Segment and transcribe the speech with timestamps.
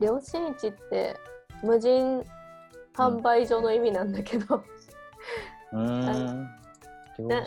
[0.00, 1.16] 良心市って
[1.62, 2.24] 無人
[2.96, 4.62] 販売所の意味なんだけど、
[5.72, 6.48] うーん。
[7.18, 7.46] 両親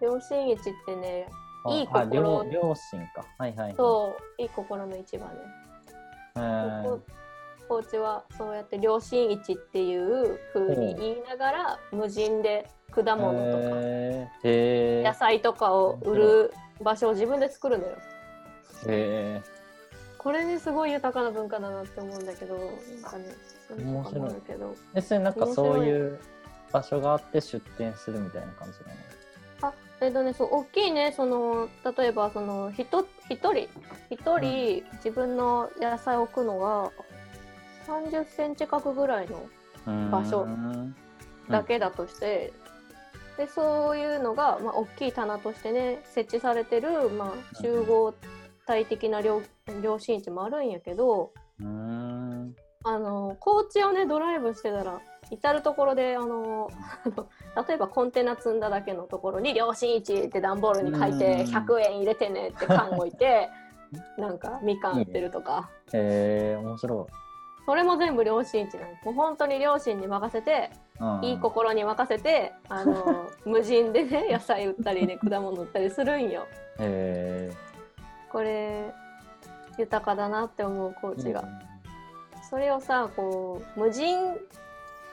[0.00, 1.28] 良心市ってね
[1.68, 3.24] いい心両両親か。
[3.38, 3.74] はいはいはい。
[3.76, 5.34] そういい心の市場ね。
[6.36, 7.00] へーこ
[7.68, 17.96] 高知はそうやって良心市っていう風に言いながら無人で果物とかへーへ野菜とかを売る場所を自分で作るのよ。
[18.86, 19.42] え。
[19.42, 19.55] へ
[20.26, 22.62] これねすごい豊かな文化だなって思うんだけどな
[23.08, 23.26] んかね
[23.68, 24.74] そういけど。
[24.92, 25.00] え。
[25.00, 26.18] それなんかそういう
[26.72, 28.80] 場所があって出店するみたいな感じ
[29.60, 29.68] なの？
[29.68, 33.06] あえっとねそう大きいねその例えばその一人
[34.10, 36.90] 一人自分の野菜を置くのが
[37.86, 40.96] 30センチ角ぐらいの場所うん。
[41.48, 42.52] だけだとして、
[43.36, 48.12] でそういうのが、まあ、大きい棚としてね設置されてる、まあ、集合
[48.66, 49.42] 体的な良
[49.82, 51.32] 良心地もあるんやけど。
[52.88, 55.00] あの高知をねドライブしてたら
[55.32, 56.70] 至る所であの
[57.66, 63.48] 例えばコンテナ積んだだけのところに「良心市」って段ボールに書いてうん100円入れてねって缶置いて
[64.18, 65.70] なんかみかん売ってるとか。
[65.92, 67.06] へえ、面白
[67.64, 68.88] それも全部良心地なの。
[69.04, 70.70] もう本当に両親に任せて、
[71.00, 71.02] い。
[71.02, 76.46] うんいい心に任せて、あの無人でね野菜売ったりね 果物売ったりするんよ。
[76.78, 77.50] へ
[78.36, 78.92] これ
[79.78, 81.22] 豊かだなって思うコーえ。
[81.22, 81.42] チが。
[82.50, 84.36] それをさこう無人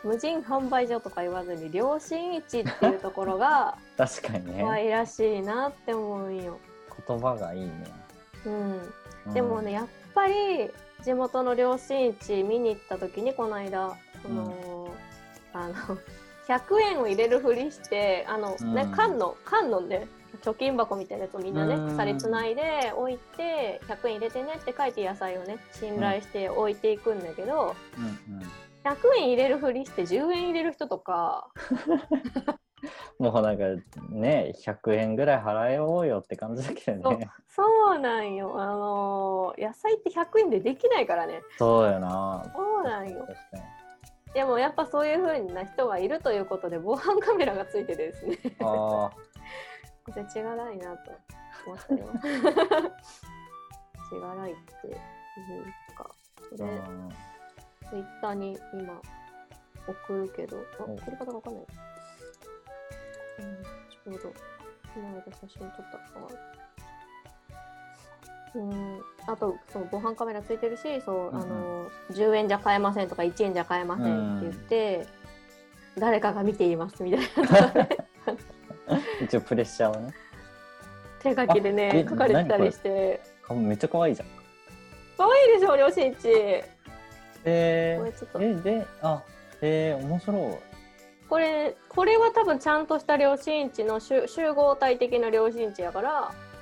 [0.03, 4.61] 無人販売所とか言わずに良心市っていうところが 確かにね。
[4.61, 6.59] 可愛らしいなって思うんよ。
[7.07, 7.71] 言葉がいいね。
[8.45, 8.81] うん、
[9.27, 10.69] うんでもね、やっぱり
[11.01, 14.89] 地元の良心地見に行った時にこの間その、
[15.53, 15.73] あの
[16.49, 20.09] 100 円を入れるふりしてあの、ねうん缶の缶のね
[20.41, 28.43] 貯金箱みたいなやつをみんなねうん鎖つないで置いて100円入れてねって書いて野菜をね信頼して置いていくんだけど、うんうん。
[28.83, 31.47] 100円入れるふりして10円入れる人とか
[33.17, 33.63] もうなんか
[34.09, 37.29] ね、100円ぐらい払おうよって感じだけどね。
[37.47, 37.63] そ
[37.95, 42.43] うなんよあの野菜って100円でできないからねそうよな。
[42.53, 43.25] そうなんよ。
[44.33, 49.11] でもやっぱそういう風な人がいるということで防犯カメラがついててですねあこ
[50.11, 51.11] れ違がないなと
[51.65, 52.09] 思ったよ。
[54.11, 54.87] 違がないって。
[54.87, 55.65] いう
[55.95, 56.15] かこ
[56.53, 56.57] あ。
[56.57, 57.09] れうん
[57.89, 58.99] ツイッターに今
[59.87, 61.63] 送るけどあお送り方がわかんない、
[63.39, 64.33] うん、ちょうど
[64.95, 66.33] 今まで写真撮ったのが
[68.55, 69.01] うん。
[69.27, 71.41] あとそう防犯カメラついてるしそう、うんうん。
[71.41, 75.07] あの10円じゃ買えませんとか1円じゃ買えませんって言って、
[75.97, 77.87] 誰かが見ていますみたいな
[79.23, 80.13] 一応プレッシャーをね。
[81.19, 84.27] 手書きであねえ書かれてたりしてかめっちゃ可愛いじゃん。
[85.17, 86.27] 可愛いでしょ両親一
[87.45, 89.21] えー、え、で、あ、
[89.61, 90.73] えー、面白い。
[91.29, 96.11] これこれは多分ちゃんとした両親地の集集合体的な両親地やから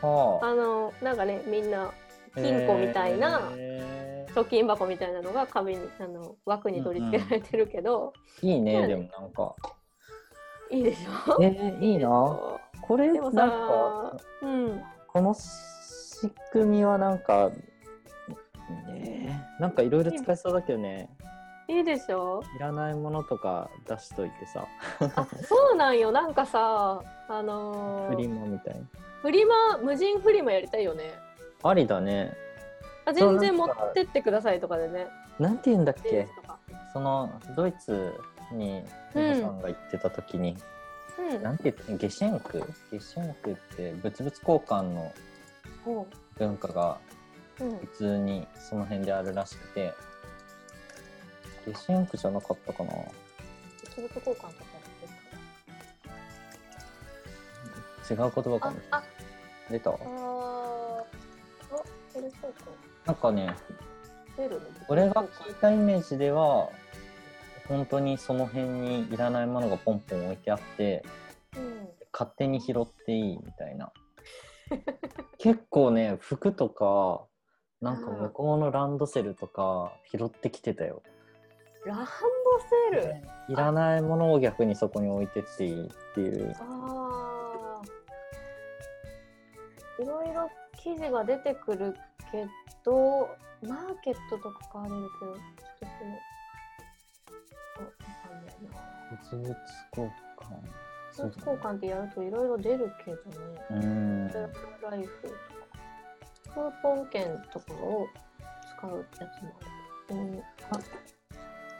[0.01, 0.45] はあ。
[0.45, 1.91] あのなんかねみんな
[2.35, 9.55] 金庫みたいなえ貯金箱みたいなのが壁にあの枠に取り付けられてるけど、ーいいね、そうでもなんか。
[10.71, 11.43] いいでしょ？
[11.43, 12.09] えー、いいな。
[12.81, 14.81] これ、でもなんさか、うん。
[15.07, 17.49] この仕組みはなんか、
[18.87, 21.09] ねえなんかいろいろ使えそうだけどね。
[21.67, 22.41] いいでしょ？
[22.55, 24.65] いらないものとか出しといてさ、
[25.15, 26.11] あそうなんよ。
[26.11, 28.81] なんかさあのーフリマみたいな。
[29.21, 31.13] フリマ無人フリマやりたいよね。
[31.63, 32.33] ありだね。
[33.05, 35.07] あ全然持ってってくださいとかでね。
[35.39, 36.27] なんて言うんだっけ？
[36.93, 38.13] そのドイツ
[38.53, 38.83] に
[39.15, 39.31] うん。
[39.31, 40.57] お子さんが行ってた時に、
[41.17, 41.43] うん。
[41.43, 42.63] なんて言ってゲシェンク？
[42.91, 45.13] ゲシェンクって物々交換の
[45.85, 46.07] ほ
[46.37, 46.97] 文化が
[47.59, 47.77] ううん。
[47.77, 49.93] 普通にその辺であるらしくて。
[51.67, 52.89] ゲシェンクじゃなかったかな。
[52.89, 54.51] 物々交換とか？
[58.09, 58.77] 違う言葉かも
[59.69, 59.91] 出た？
[63.05, 63.55] なんかね
[64.89, 66.69] 俺が聞いたイメージでは
[67.71, 71.03] 本当にその辺にいらないものがポンポン置いてあって
[71.55, 71.87] うん。
[72.11, 73.93] 勝手に拾っていいみたいな。
[75.39, 77.25] 結構ね服とか
[77.81, 81.01] なんか向こうのランドセルとか拾ってきてたよ。
[81.85, 82.05] ランド
[82.99, 83.53] セル？
[83.53, 86.53] いらないものを逆にそこに置いてっていいっていう。
[86.59, 87.81] あ
[89.97, 91.95] あいろいろ記事が出てくる
[92.31, 92.45] け
[92.83, 93.29] ど
[93.61, 95.39] マーケットとかれるけどちょっ
[95.79, 96.17] とその
[98.41, 98.69] んないな
[99.31, 99.55] 物々
[99.95, 100.07] 交
[100.37, 100.41] 換。
[101.13, 103.21] スーツ交換ってやるといろいろ出るけどね。
[103.69, 104.27] うーん。
[104.27, 105.35] ライフとか
[106.53, 108.07] クーポン券とかを
[108.79, 109.53] 使うやつも
[110.09, 110.17] ある。
[110.17, 110.39] うん、
[110.71, 110.79] あ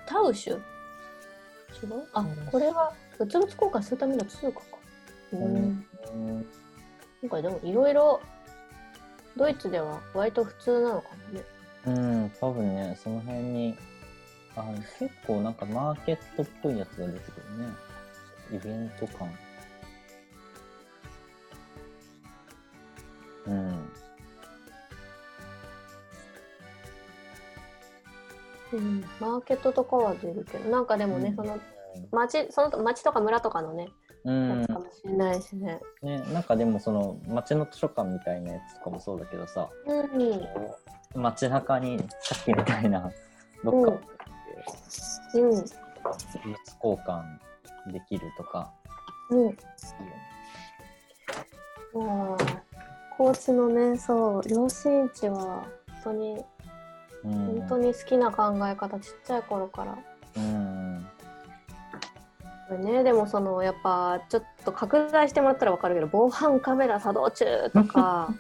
[0.06, 0.56] タウシュ？
[0.56, 0.62] 違う？
[2.14, 4.66] あ、これは物々交換するための通貨か。
[5.34, 5.86] うん。
[6.14, 6.46] うん。
[7.22, 8.22] なんかでもいろいろ
[9.38, 11.44] ドイツでは割と普通なのかもね。
[11.84, 13.78] うん、多分ね、その辺に、
[14.56, 14.66] あ
[15.00, 17.74] 結構なんかマーケットっぽいやつが出てくるね。
[18.54, 19.30] イベント感。
[23.48, 23.92] うん。
[28.74, 31.60] うん、マーケットとかは出るけど、なんかでもね、うんその
[32.12, 33.90] 町、その町とか村とかのね、
[34.24, 35.80] うんやつかもしれないしね。
[36.02, 41.22] ね、なんかでもその街の図書館みたいなやつとかもそうだけどさ、うん。
[41.22, 43.12] 街中にさっきみたいな
[43.64, 44.00] どっか
[45.36, 45.50] うん。
[45.50, 47.24] 物交換
[47.92, 48.72] できるとか。
[49.30, 49.40] うん。
[49.40, 49.52] いいよ
[52.38, 52.46] ね。
[53.18, 55.68] 高知のね、そう、両親地は、
[56.04, 56.44] 本当に、
[57.24, 57.60] うん。
[57.60, 59.98] 本当に好きな考え方、ちっちゃい頃から。
[60.38, 61.06] うん。
[62.80, 68.34] ね、でもその、やっぱ、ちょっと拡大してもらったらわかるけど、防犯カメラ作動中とか、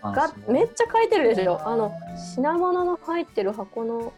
[0.00, 1.60] あがめっちゃ書いてるでしょ。
[1.66, 1.92] あの、
[2.34, 4.12] 品物の入ってる箱の、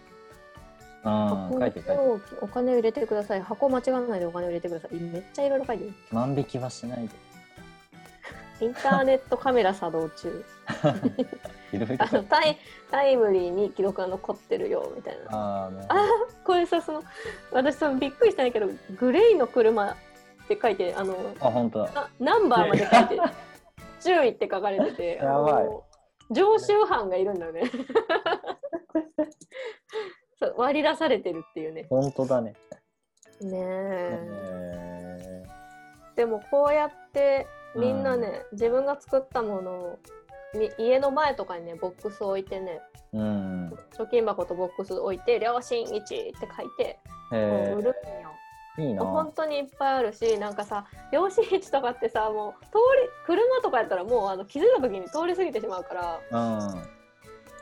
[1.04, 3.42] うん箱書いてる書いてお金を入れてください。
[3.42, 4.94] 箱間違わないでお金を入れてください。
[4.96, 5.92] めっちゃいろいろ書いてる。
[6.12, 7.14] 万引きはしないで
[8.60, 10.44] インターネットカメラ作動中。
[11.98, 12.56] あのタイ
[12.90, 15.64] タイムリーに記録が残ってるよみたいな。
[15.64, 16.06] あーねあ
[16.44, 17.02] これさその
[17.52, 19.96] 私そのびっくりしたんだけどグレイの車
[20.44, 23.20] って書いてあのあ本当だなナンバーまで書いて
[24.00, 25.64] 注意って書かれててやばい
[26.30, 27.62] 常習犯がいるんだよね
[30.56, 31.87] 割り出されてるっていうね。
[31.88, 32.55] 本当だね。
[33.41, 34.19] ねえ。
[35.20, 35.43] え。
[36.17, 37.46] でもこうやって
[37.76, 39.99] みんなね、自分が作ったものを
[40.56, 42.81] み家の前とかにねボックスを置いてね。
[43.12, 43.69] ーうん。
[43.96, 46.99] 貯金箱とボックス置いて「両親1」って書いて
[47.32, 47.94] へ売るんよ。
[48.79, 49.05] えいいな。
[49.05, 52.70] 本当にいっぱいあるしなんかさ両親1とかってさもう通
[53.02, 56.58] り車とかやったらもうあの気づいた時に通り過ぎてしまうから。
[56.58, 56.94] うん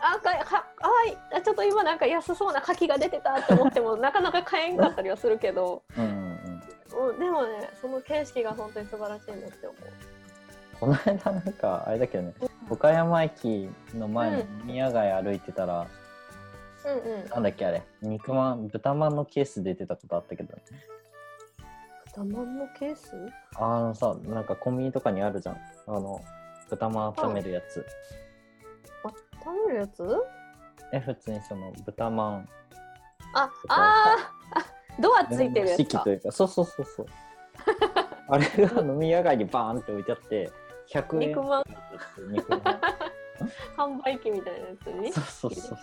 [0.02, 1.16] あかははい。
[1.32, 6.62] あちょっと今なんか安そうな牡蠣が出てたって思ってもなかなか買えんかったりはするけど、うんうん
[7.10, 9.76] うん、でもねその形式が本当に素晴らしいなって思う。
[10.81, 12.34] この間なんかあれだけどね
[12.69, 15.87] 岡山駅の前にうん宮街歩いてたら、
[16.84, 17.28] うんうん。
[17.28, 20.62] なんだっけあれ肉まん豚まんのケース出てたことあったけどね。
[22.06, 23.14] 豚まんのケース？
[23.55, 25.56] あのさなんかコンビニとかにあるじゃん。
[25.87, 26.20] あの
[26.69, 27.87] 豚まん温めるやつ、
[29.44, 30.04] 食べるやつ？
[30.92, 32.48] え普通にその豚まん。
[33.34, 34.58] ああー。
[34.58, 34.66] あ
[35.00, 35.84] ドアついてるやつか。
[35.84, 36.10] 式と。
[36.10, 37.06] いうかそうそうそうそう。
[38.28, 40.50] あれが飲み屋街にバーンって置いてあって
[40.90, 41.28] 100円。
[41.30, 41.64] 肉まん。
[42.30, 42.60] 肉ま ん。
[43.98, 45.12] 販売機みたいなやつに？
[45.12, 45.78] そうそうそう。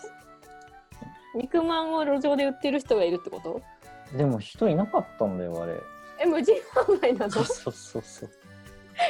[1.36, 3.62] 肉まんを路上で売ってる人がいるってこと？
[4.18, 5.74] でも人いなかったんだよあれ。
[6.20, 7.32] え無人販売なの？
[7.32, 8.30] そうそうそうそう。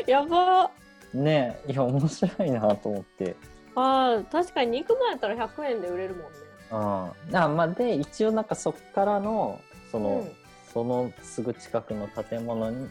[0.08, 0.70] やば。
[1.14, 3.36] ねえいや面白いなと思って
[3.76, 6.40] あー確かに肉まんやったら100円で売れるもんね。
[6.72, 7.36] うん。
[7.36, 9.60] あまあで一応なんかそっからの
[9.92, 10.32] その、うん。
[10.74, 12.88] そのすぐ近くの建物に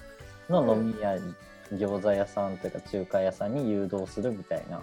[0.48, 1.16] の飲み屋、
[1.72, 4.82] 餃子屋さんというか中華屋さんに誘導するみたいな。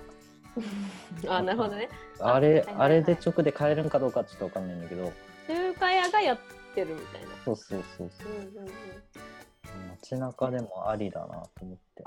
[1.27, 1.89] あなるほどね。
[2.19, 2.75] あれ、はいはいはい。
[2.77, 5.11] あれで直で買えるんかどうかちょっとわかんないんだけど。
[5.47, 6.37] 中華屋がやっ
[6.73, 7.27] てるみたいな。
[7.43, 8.31] そうそうそうそう。
[8.31, 8.67] うんうん
[10.01, 12.03] 街中でもありだなと思って。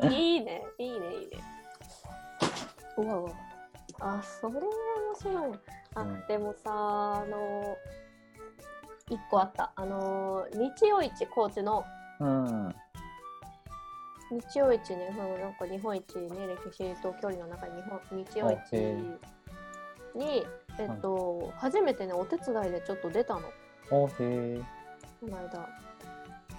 [0.00, 1.55] う んいいねいいねいいね
[2.96, 3.30] うわうわ。
[4.00, 4.64] あそれ面
[5.18, 5.58] 白い。
[5.94, 6.26] あ、うん。
[6.26, 7.76] でもさあの
[9.08, 9.72] 一個あった。
[9.76, 11.84] あの日曜市高知の。
[12.20, 12.74] うん。
[14.30, 18.76] 日曜市ね、そのなんか日本一ね、歴史と距離の中に日本日曜市
[20.18, 20.44] に、
[20.78, 23.42] えっと、初めてね、お手伝いでちょっと出たの、
[23.90, 24.60] おへえ。
[25.20, 25.68] この間。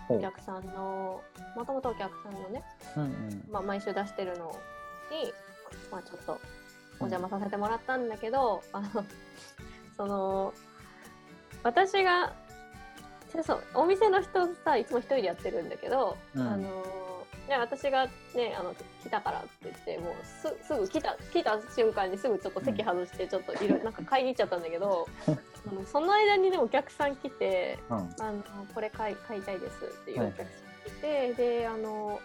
[0.10, 1.22] お客さんの、
[1.58, 2.64] もともとお客さんのね、
[2.96, 3.46] うんうん。
[3.52, 4.56] まあ、毎週出してるの
[5.12, 5.34] に、
[5.92, 6.40] まあ、ちょっと
[7.00, 9.06] お邪魔させてもらったんだけど、あの、
[9.96, 10.54] その、
[11.64, 12.34] 私が、
[13.44, 16.48] そうお店の人さ、いつも一人でやってるんだけど、うん。
[16.48, 16.98] あの
[17.48, 30.48] で私がねあの来たからって言ってもうすすぐ来た来た瞬間にすぐちょっと席外してちょっといろいろなんか買いに行っちゃったんだけど あのその間にねお客さん来てうん「あのこれ買い買いたいです」っていうお客さん
[30.86, 32.20] 来て、であの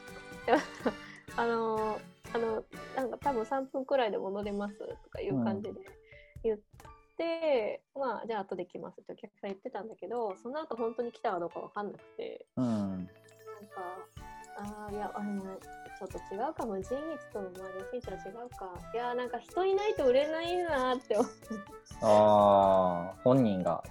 [0.44, 0.52] で
[1.36, 2.00] あのあの
[3.32, 5.80] 多分3分くらいで戻れますとかいう感じで
[6.44, 6.58] 言っ
[7.16, 12.46] て、まあじゃあ後で来ますってお客さん言ってたんだけどその後本当に来たかどうかわかんなくて。
[12.56, 12.66] うん。
[12.66, 13.10] なんか
[14.58, 18.70] ああいやあのちょっと違うかもジーニチとの周りのフィーチャー違うか。
[18.92, 21.30] いやなんか人いないと売れないなって思う。
[22.02, 23.82] ああ本人が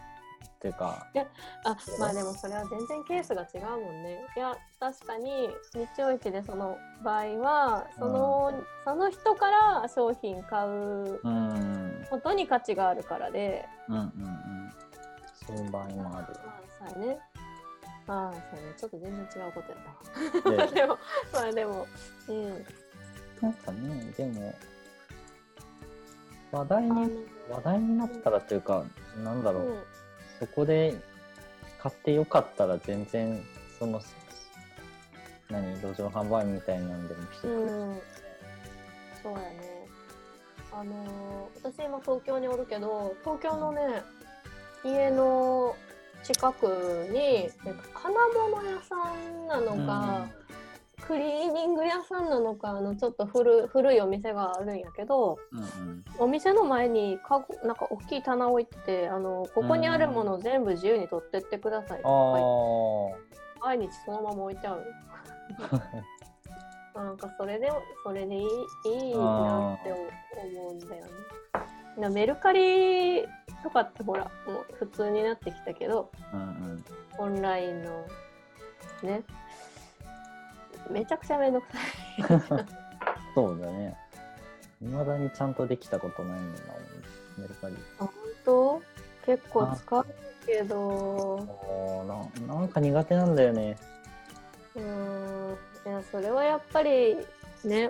[0.62, 1.08] っていうか。
[1.66, 4.20] あまあでもそれは全然ケースが違うもんね。
[4.38, 8.54] いや確かに日曜市でその場合はその,、
[8.86, 12.06] その人から商品買ううん。
[12.12, 13.68] ことに価値があるからで。
[13.90, 14.74] うんうんうん。
[15.48, 17.18] そういう場合もあるまあさね。
[18.08, 18.74] ああそうね。
[18.78, 20.98] ちょっと全然違うことやったわででも
[21.34, 21.88] まあでも
[22.28, 22.66] うん。
[23.42, 24.54] なんかねでも
[26.52, 28.84] 話題に話題になったらというか
[29.24, 29.84] なんだろう、うん
[30.42, 30.98] そこで
[31.80, 33.40] 買ってよかったら全然
[33.78, 34.02] その
[35.52, 38.02] 何路上販売みたいなんでもしてくれる、うん。
[39.22, 39.46] そうやね。
[40.72, 44.02] あのー私今東京におるけど、東京のね、
[44.84, 45.76] 家の
[46.24, 47.52] 近くに、
[47.94, 48.16] 金
[48.50, 50.28] 物屋さんなのか、
[51.12, 56.04] クリーニング屋さんなのか、あのちょっと古古いお店があるんやけど、うんうん。
[56.20, 64.86] お店の前にかごなんか大きい棚置いてて、あのここにあるものを全部自由に取ってってくださいとか言ってあ毎日そのまま置いてある。
[66.96, 67.70] なんかそれで
[68.04, 71.12] それでいいいいなって思うんだよね。
[71.98, 73.24] なメルカリ
[73.64, 76.42] とかってほらもう普通になってきたけどあ、うん
[77.20, 78.08] うん、オンラインの
[79.04, 79.24] ね
[80.92, 81.78] めちゃくちゃめんどくさ
[82.58, 82.66] い。
[83.34, 83.98] そうだね。
[84.82, 86.74] いまだにちゃんとできたことないんだな
[87.38, 88.10] メルカリ本
[88.46, 88.82] 当？
[89.26, 90.06] 結構使う
[90.46, 90.80] けど。
[90.80, 93.78] おーななんか苦手なんだよね。
[94.76, 95.58] うーん。
[95.86, 97.18] いやそれはやっぱり
[97.64, 97.90] ね。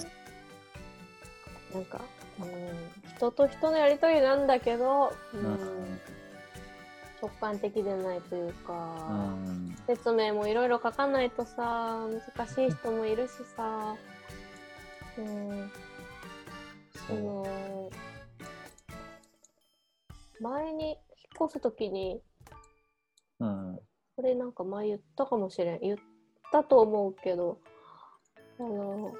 [1.73, 2.01] なんか、
[2.39, 5.39] うん、人と人のやりとりなんだけど、うん。
[5.39, 5.99] うん
[7.21, 9.75] 直感的でないといううか、ん。
[9.87, 13.95] 説明もいろいろ書かないとさ難しい人もいるしさ、
[15.17, 15.71] うん、
[17.07, 17.91] その
[20.39, 20.97] 前に引っ
[21.47, 22.21] 越す時に
[23.39, 23.79] うん。
[24.15, 25.79] これなんか前言ったかもしれん。
[25.81, 25.97] 言っ
[26.51, 27.59] たと思うけど
[28.59, 29.11] あの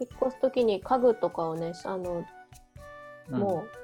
[0.00, 2.24] 引っ越す時に家具とかをねあの、
[3.30, 3.77] もう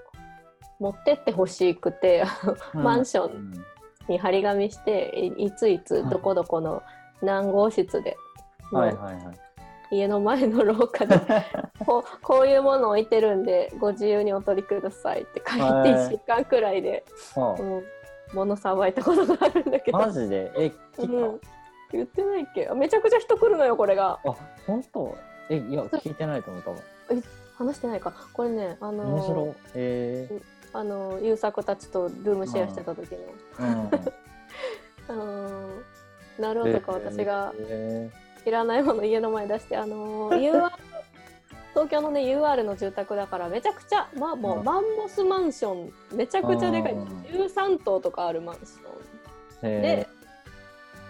[0.80, 2.24] 持ってってほしくて
[2.74, 2.82] うん。
[2.82, 3.52] マンションうん。
[4.08, 5.80] に張り紙していいつい。
[5.84, 6.82] つどこどこの
[7.22, 8.16] 何号室で、
[8.70, 9.32] はいはいは
[9.90, 9.96] い。
[9.96, 11.18] 家の前の廊下で
[11.86, 17.04] こうこういうもの置いてるんでご自由にお取りくださいって書いてへー1週間くらいで、
[17.36, 17.40] あ。
[17.40, 17.84] もう
[18.34, 19.98] 物さばいたことがあるんだけど。
[19.98, 20.50] マジで？
[20.56, 21.40] えうん。
[21.92, 22.68] 言ってないっけ？
[22.74, 24.18] めちゃくちゃ人来るのよこれが。
[24.24, 24.34] あ
[24.66, 25.14] 本当？
[25.48, 26.76] えいや聞いてないと思ったわ
[27.56, 28.12] 話してないか。
[28.32, 29.52] これねあの面白い。
[29.74, 30.28] え
[30.74, 33.18] あの優作たちとルームシェアしてた時の。
[33.58, 34.12] ー、
[35.08, 35.68] あの
[36.38, 38.10] なるほどか私がえ
[38.44, 40.70] いらないもの家の前に出してあの UR
[41.74, 44.64] 東京のね UR の住宅だからめちゃくちゃまあもううん。
[44.64, 46.92] マンモスマンションめちゃくちゃでかい。
[46.92, 47.06] うん。
[47.22, 50.08] 13棟とかあるマンショー、ンで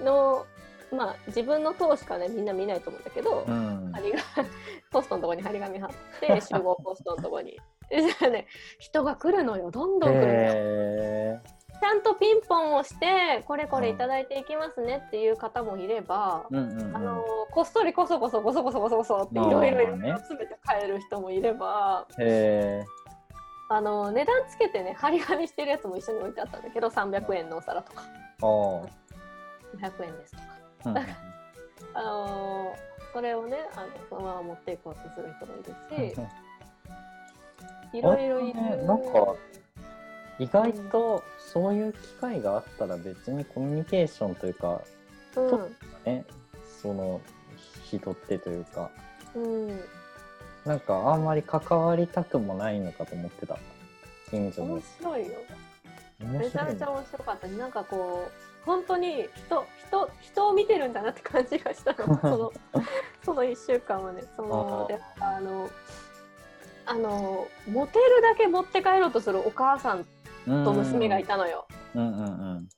[0.01, 0.47] えの
[0.93, 3.93] まあ自分の棟しかねみんな見ないと思うんだけど、ー、うん。
[3.93, 4.19] 張りが
[4.91, 5.91] ポストのとこに張り紙貼っ
[6.21, 7.53] て集合ポストのとこに。
[7.53, 7.61] で
[8.03, 8.47] じゃあね。
[8.79, 9.71] 人が来るのよ。
[9.71, 16.97] どんどん来るのちゃんとピンポンをしてこれこれいただいていきますねっていう方もいれば、ーうんうんうん。
[16.97, 19.79] あのこっそりこそこそこそこそこそこそっていろいろ
[20.17, 22.85] 詰めて帰る人もいればへ
[23.69, 28.87] あの値段つけてね張り紙してるやつも一緒に置いてあったんだけど300円のお皿とかーあ
[29.77, 30.45] 200円ですとか。
[30.85, 31.35] ーうん
[31.97, 32.75] あの
[33.13, 36.21] それをねあのそのまま持っていこうとする人もいるし
[37.95, 39.37] いろいろいる、なんか
[40.39, 44.83] 意外とそういう機会があったら別にコミュニケーションというか
[45.37, 45.77] うん。
[46.05, 46.25] ね
[46.83, 47.21] その
[47.85, 48.91] 人ってというか。
[49.35, 49.81] うん、
[50.65, 53.59] なんかあんまり関わりたくもないのかと思ってた。
[54.31, 54.75] 近所の。
[54.75, 55.33] 面白いよ。
[56.21, 57.47] 面めちゃめちゃ面白かった。
[57.47, 62.19] なんかこう本当に人人人を見てるんだなって感じがしたの。
[62.21, 62.53] その
[63.25, 64.23] その1週間はね。
[64.37, 64.89] その
[65.21, 65.64] あの
[66.95, 70.05] あのモテるだけ持って帰ろうとするお母さん
[70.47, 71.67] と娘がいたのよ。
[71.95, 72.27] うんうんう
[72.61, 72.69] ん。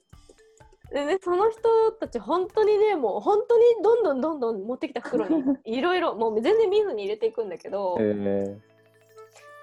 [0.92, 8.58] でね、その人たち本当にねもう本当にどんどんどんどん持ってきた袋に いろいろもう全然見ずに入れていくんだけどへえ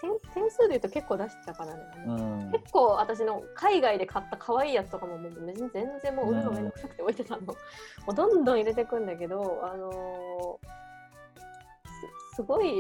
[0.01, 2.51] 点点数で言うと結構出してたからね、うん。
[2.51, 5.69] 結構私の海外で買った可愛いやつとかももう全
[6.03, 7.53] 然もう売るのめんどくさくて置いてたの、も
[8.09, 10.67] うどんどん入れていくんだけどあのー
[12.31, 12.73] すすごい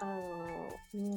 [0.00, 0.31] あのー
[0.94, 1.16] うん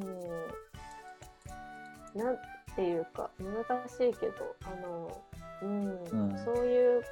[2.15, 2.38] なん
[2.75, 5.22] ていうか難しいけどあの
[5.62, 6.46] うん、うん。
[6.46, 7.03] そういう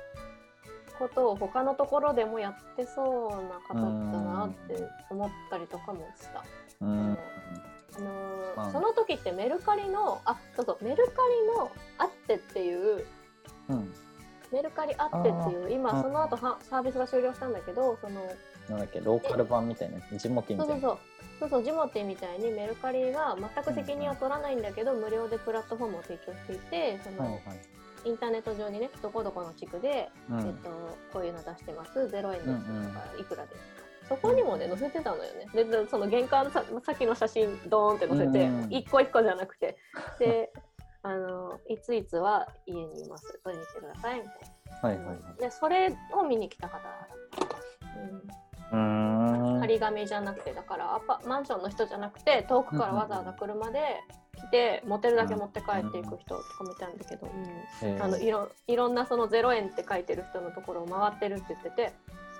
[0.98, 6.44] ことを他のところでもやってそうな方だなって思ったりとかもした。
[6.82, 13.06] うん、あのーまあ、その時ってメルカリのあそうそうメルカリのあってっていう、
[13.70, 13.94] うん、
[14.52, 18.22] メルカリあってっていう今その後はサービスが終了したんだけどその
[18.70, 20.82] なんだっけローカル版みたいなジモティみたいな。
[20.82, 20.98] そうそう
[21.40, 27.42] そうそうジモティみたいにメルカリが全く責任は取らないんだけど、うん、無料でプラットフォームを提供していてその、はいはい。
[28.06, 30.70] インターネット上にねどこどこの地区で、うん、えっと、
[31.12, 32.00] こういうの出してます。
[32.00, 33.56] 0円ですとか、いくらで。
[33.56, 35.24] すそこにもね載せてたのよ。
[35.34, 39.78] ねでその玄関ささっきの写真ドーンって載せて、うん、一個一個じゃなくて。
[40.20, 40.52] で
[41.06, 43.40] あのいついつは家にいます。
[43.44, 44.34] 取りに来てくださいみたい
[44.82, 44.90] な。
[44.90, 46.80] はいはいはい、でそれを見に来た方、
[47.98, 48.28] うん、
[48.74, 53.80] 張り紙じゃなくてだからアパマンションの人じゃなくて遠くからわざわざ車で
[54.36, 57.30] 来て持てるだけ持って帰っていく人とかもいたんだけど、
[57.84, 61.94] うん、あのいろいろんなその0円って書いてる人のところを回ってるって言ってて。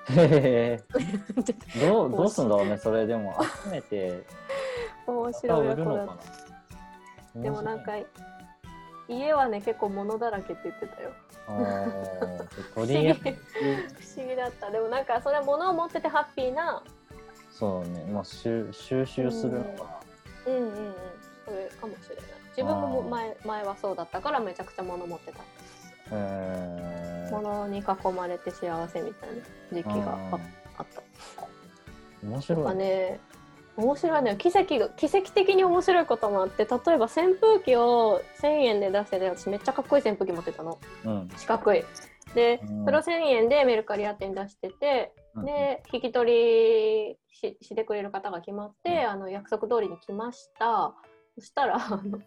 [0.10, 0.84] へ
[1.80, 3.38] どうどうすんだろうねそれでも。
[3.64, 4.24] 集めて。
[5.08, 6.08] 面白いよこ
[7.36, 7.94] れでもなんか
[9.08, 11.12] 家はね結構物だらけって言ってたよ。
[12.74, 13.14] 不思議。
[13.14, 13.36] 不思
[14.28, 14.72] 議だった。
[14.72, 16.84] でもなんかそれは物を持っててハッピーな。
[17.52, 18.06] そうね。
[18.12, 20.00] まあ収収集するのが
[20.48, 20.94] うんうんうん。
[21.46, 22.26] それかもしれない。
[22.56, 25.40] 自分も前前はそうだったからめちゃくちゃ物持ってた。
[26.12, 27.84] へ物に囲
[28.16, 30.18] まれて幸せみたいな時期が
[30.78, 31.04] あった。
[32.24, 32.76] 面白い。
[32.76, 33.20] ね
[33.76, 41.84] 面白いのよ奇跡が奇跡的に面白いこともあって例えば扇風機を1000円で出してて私めっちゃかっこいい扇風機持ってたの、うん、四角い。
[42.36, 50.94] で、それを1000円でメルカリ屋店出してて、うん、で引き取りししてくれる方が決まって、うん、あの約束通りに来ました。
[51.36, 52.20] そしたらあの、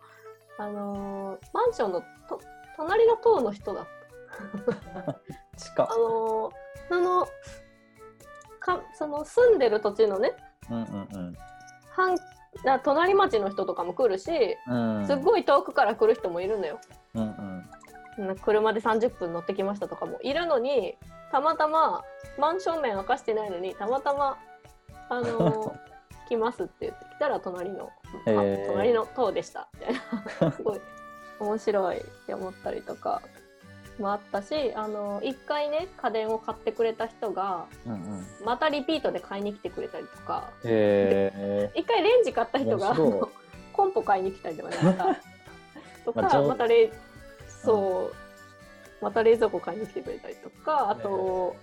[0.59, 2.41] あのー、マンションのと
[2.77, 3.83] 隣の棟の人だ。
[3.83, 5.21] った
[5.57, 7.27] 近あのー、その
[8.61, 10.35] かその住んでる土地のね
[10.71, 11.37] うんうんうん。
[11.91, 12.17] 半
[12.83, 14.31] 隣町の人とかも来るし、
[14.67, 16.81] うん、すっごい遠くから来る人もいるのよ。
[17.15, 17.65] うん
[18.19, 20.97] うん、車で30分乗ってきましたとかもいるのに
[21.31, 22.03] たまたま
[22.39, 24.39] マンション名明かしてないのにたまたま
[25.11, 25.77] あの
[26.29, 27.91] 来ますって言ってきたら隣の、
[28.25, 29.69] 隣の塔でした。
[29.75, 29.95] みたい
[30.41, 30.53] な。
[30.53, 30.81] すごい
[31.39, 33.23] 面白いって思ったりとか
[33.99, 42.95] もあったしあの1回ね家電を買ってくれた人が、うんうん、またリピートで買いに来てくれたりとか、1回レンジ買った人が
[43.73, 44.77] コンポ買いに来たりとかね
[46.05, 46.91] とか、ままた冷
[47.49, 51.57] そう、また冷蔵庫買いに来てくれたりとかあと、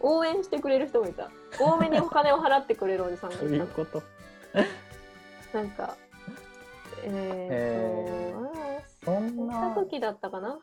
[0.00, 1.30] 応援してくれる人もいた。
[1.58, 4.02] 多めにお金を払ってくれるおじさんがいたそういうこと。
[5.52, 5.96] なんか
[7.02, 10.58] えー、そんな時だったかな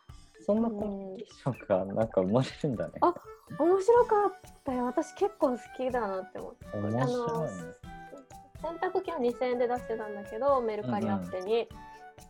[0.48, 2.94] そんなコミュニケーションがなんか生まれるんだね。
[3.02, 3.14] あ
[3.60, 4.32] 面白かっ
[4.64, 4.86] たよ。
[4.86, 6.78] 私結構好きだなって思って。
[6.78, 7.52] 面白い、ね、
[8.62, 11.68] 洗濯機は2000円で出してたんだけどメルカリアップに、うんうん、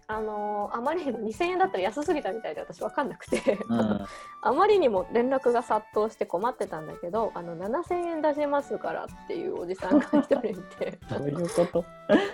[0.08, 3.80] あのあまりにも2000円だったら安すぎたみたいで私分かんなくて、うん、
[4.42, 11.00] あまりにも連絡が殺到して困ってたんだけどあの7000円出しますからっていうおじさんが一人いて。
[11.10, 11.86] どういうこと？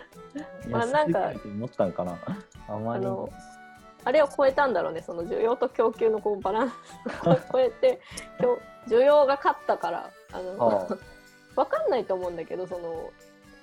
[0.70, 2.18] まあなんか思ったんかな？
[2.70, 3.10] あまりあ
[4.12, 6.74] れを超えたんだろうねその需要と供給のこうバランス
[7.28, 8.02] を 超えて
[8.88, 10.88] 需要が勝ったからあの
[11.56, 13.12] 分 かんないと思うんだけどその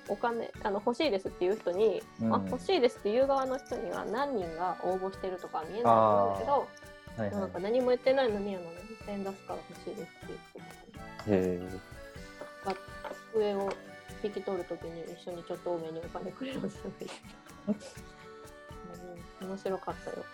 [0.07, 8.65] お金あの欲しいですっていう人に、うん、あ欲しいですっていう側の人には何人が応募してるとか見えないと思うんだけど、はいはい、なんか何も言ってないのにあの
[9.05, 10.09] 2000円出すから欲しいですって
[11.27, 11.61] 言って。
[11.63, 11.91] へ
[13.33, 13.69] 上を
[14.23, 16.83] 引き取るときに一緒にちょっと多めにお金くれるんです
[18.91, 20.25] よ面白かったよ。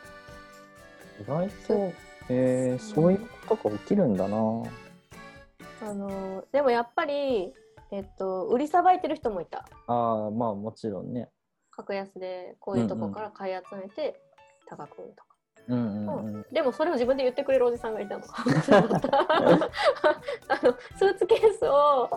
[1.21, 1.93] 意外と、
[2.29, 4.37] えー、そういうことが起きるんだな。
[5.81, 7.53] あのでもやっぱり、
[7.91, 9.65] えっと、売りさばいてる人もいた。
[9.87, 11.29] ああまあもちろんね。
[11.71, 14.19] 格安でこういうとこから買い集めて
[14.67, 15.26] 高く売るとか。
[15.67, 18.23] うんうんうん、でもそれを自分で言ってくれるおじさんがいたの。
[20.47, 22.09] あのスーツケースを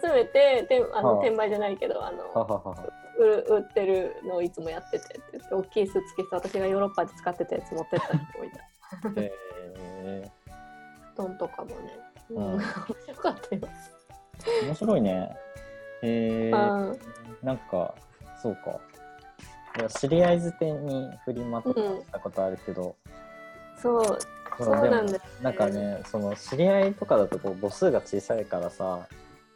[0.00, 2.24] 集めててあの、 転売じゃないけどあの
[3.18, 9.20] 売ってるのをいつもやっててってって大きいスーツケース私がヨーロッパで使ってたやつ持ってった人もいた。
[9.20, 9.32] へ
[11.14, 11.98] 布団とかもね、
[12.30, 13.62] うん、面白かったよ。
[14.64, 15.36] 面白いね。
[16.02, 16.50] へえ。
[16.50, 16.98] ー、
[17.42, 17.94] なんか
[18.42, 18.80] そうか。
[19.88, 22.96] 知り合い捨てにフリマとかしたことあるけど、
[23.76, 24.18] うん、そう
[24.58, 29.06] そうなんだ、ね、なんかねその知り合いとかだとこう母数が小さいからさ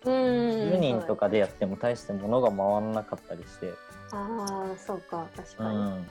[0.05, 3.73] 10人とかでやっても大して物が回らなかったりして、
[4.13, 6.07] ああそうか確かに、うん、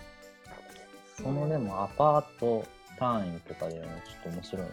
[1.16, 2.66] そのでもアパート
[2.98, 4.72] 単位とかでもちょっと面白いな。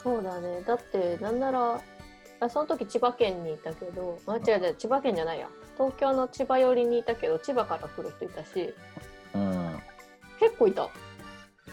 [0.00, 0.62] そうだね。
[0.62, 1.80] だってなんなら
[2.40, 8.74] あその時千葉県にいたけどあ違う違う千葉県じゃないや東京の千葉寄りにいたけど千葉から来る人いたし
[9.34, 9.78] うん。
[10.38, 10.84] 結構いた。
[10.84, 10.88] う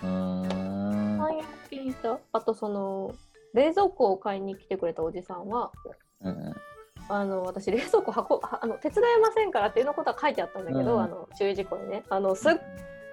[0.04, 1.20] ーん。
[1.20, 2.20] 34件いた。
[2.32, 3.16] あとその
[3.54, 5.72] 冷蔵庫を買いに来てくれたおじさんは
[6.22, 6.56] うん。
[7.10, 11.04] あの私冷蔵庫箱はあの手伝えませんからっていうのことは書いてあったんだけど、うん。
[11.04, 12.04] あの注意事項にね。
[12.10, 12.54] あのすっ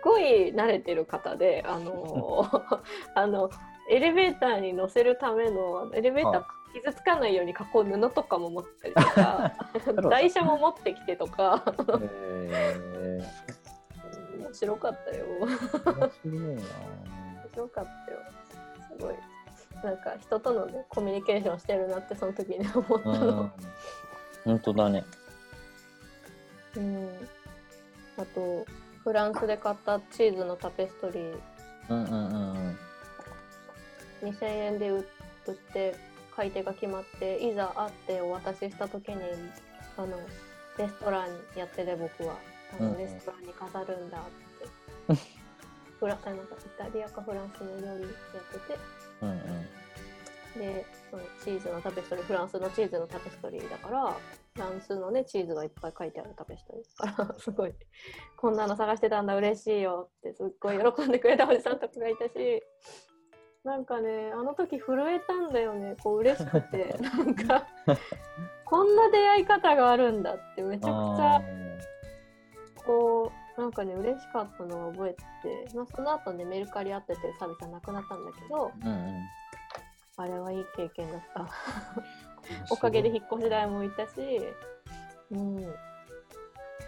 [0.03, 2.46] ごい慣れてる方であの
[3.14, 3.51] あの
[3.90, 6.46] エレベーターに乗せるためのあのエレベーターは
[6.83, 9.53] 傷つかないように囲う布とかも持ったりとか
[10.11, 11.65] 台車も持ってきてとか。
[12.01, 13.21] へ
[14.39, 15.25] 面白かったよ。
[15.25, 16.47] ー、面白いな。
[16.47, 16.61] 面
[17.53, 18.19] 白かったよ。
[18.91, 19.15] すごい。
[19.83, 23.43] なんか人との、ね、コミュニケーションしてるなってその時に思ったうの。
[23.43, 23.53] ん。
[24.45, 25.05] 本当だね。
[26.77, 27.09] うん、
[28.19, 28.67] あと
[29.03, 31.39] フランスで買ったチーズのタペストリー。
[31.89, 32.77] うんうんうん
[34.23, 34.31] うん。
[34.31, 35.03] 2000円で売っ
[35.73, 35.95] て
[36.37, 39.16] 買い手が決まっていざ会ってお渡しした時に
[39.96, 40.09] あの
[40.79, 42.37] レストランやってて僕は。
[42.79, 42.99] あの、うんうん。
[42.99, 45.20] レストランに飾るんだって。
[45.99, 48.79] フラあなんかイタリアかフランスの料理やってて。
[49.22, 49.66] うんうん。
[50.59, 54.12] でそのチーズのタペストリーフランスのチーズのタペストリーだから
[54.55, 57.75] フランスのねチーズがいっぱい書いてあるタペストリーだから すごい。
[58.37, 62.62] こんなの探してたんだ嬉しいよってすっごい喜んでくれたおじさんとかがいたし
[63.67, 65.97] なんかねあの時震えたんだよね。
[66.01, 66.97] こう嬉しくて。
[67.03, 67.67] なんか
[68.65, 71.43] こんな出会い方があるんだってめちゃくちゃあ
[72.85, 79.23] こうなんかね嬉しかったのを覚えてて、まあ、その後ねメルカリあっててサービスはなくなったんだけどーうんうん。
[80.19, 81.49] あれはいい経験だった。
[82.71, 84.13] おかげで引っ越し代もいたし、
[85.33, 85.67] うん、へ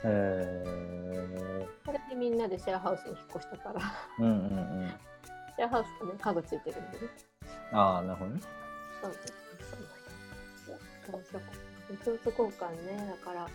[0.05, 3.81] えそれでみんなでシェアハウスに引っ越したから、
[4.21, 4.35] うんうんう
[4.87, 4.95] ん
[5.59, 7.07] シェアハウスとね、家具ついてるんでね。
[7.73, 8.41] ああなるほどね。
[9.03, 9.23] そうそう
[10.67, 11.17] そう。
[11.17, 12.09] 面白かった。
[12.09, 13.49] 物々交換ね、だから、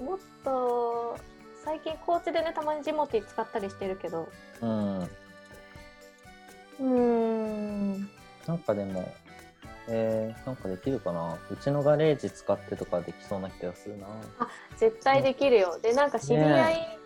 [0.00, 1.18] もっと、
[1.64, 4.28] 最近高知でね、たまにジモティ使ったりしてるけど、
[4.60, 4.98] うん。
[5.00, 8.08] うーん、
[8.46, 9.12] なんかでも
[9.88, 11.36] えー、なんかできるかな。
[11.50, 14.06] うちのガレージ使ってとかできそうな気がするな。
[14.76, 15.78] 絶対できるよ。
[15.82, 16.98] で、なんか知り合い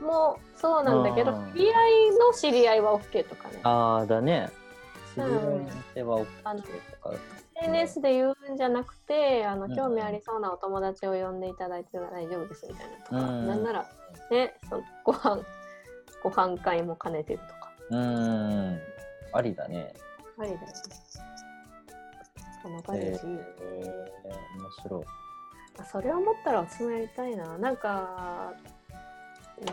[0.00, 1.52] もそうなんだけど、うん。
[1.52, 3.60] 知り合いの知り合いは OK とかね。
[3.62, 4.50] ああだね。
[5.14, 7.14] 知り合いでは OK とか。
[7.56, 9.76] SNS で言うんじゃなくてあのうん。
[9.76, 13.46] 興味ありそうなお友達を呼んでいただいて大丈夫ですみたいなとか、うん。
[13.46, 13.90] なんなら
[14.30, 15.42] ねそのご飯
[16.22, 17.72] ご飯会も兼ねてるとか。
[17.90, 18.80] うーん。
[19.32, 19.94] ありだね。
[20.38, 20.64] ありだよね。
[22.62, 25.04] このガレージいいよね、えー、面白い。
[25.78, 27.58] あそれを思ったら私もやりたいな。
[27.58, 28.54] なんか
[29.62, 29.70] う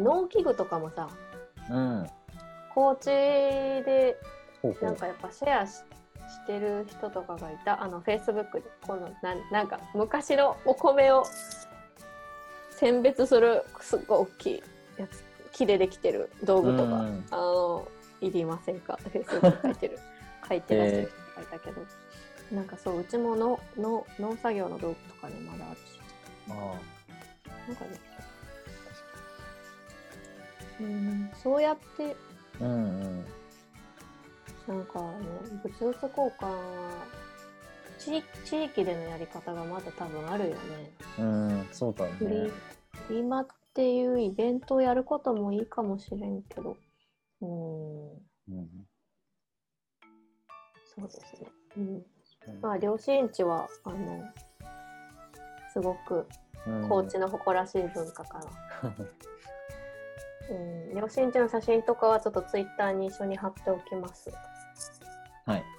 [0.00, 0.04] ん。
[0.04, 1.08] 農機具とかもさ
[1.70, 2.06] うん。
[2.74, 4.16] 高知で
[4.82, 5.72] なんかやっぱシェアし
[6.28, 7.82] してる人とかがいた。
[7.82, 11.24] あのフェイスブックでこのなんなんか昔のお米を
[12.70, 14.62] 選別するすっごい大きい
[14.98, 17.24] やつ木でできてる道具とか、うん。
[17.30, 17.88] あの
[18.20, 18.98] いりませんか？
[19.02, 19.98] フェイスブック書いてる。
[20.48, 21.82] 書いてらっしゃる人がいたけど、
[22.52, 26.00] なんかそううちものの農作業の道具とかねまだあるし。
[26.50, 26.52] あ
[27.66, 28.15] なんかできそ
[30.80, 31.30] ううん。
[31.42, 32.16] そうやって。
[32.60, 33.24] ーうんうん。
[34.66, 35.06] なんかね、
[35.62, 37.06] 物々交換は
[37.98, 40.90] 地地域でのやり方がまだ多分あるよね。
[41.18, 42.50] うんそうだフリね
[43.08, 46.76] フリマっていうイベントをやることもいいかもしれんけど、
[47.40, 48.10] うん、
[48.48, 48.68] うん。
[50.96, 51.48] そうですね。
[51.76, 54.24] うん、まあ、両親地は、あの、
[55.72, 56.26] すごく
[56.66, 56.88] うん。
[56.88, 58.44] 高知の誇らしい文化かな。
[58.82, 59.08] うん、
[60.50, 60.54] う
[60.92, 64.30] ん両親地の写真とかはちょっとツイッターに一緒に貼っておきます。
[65.44, 65.75] はい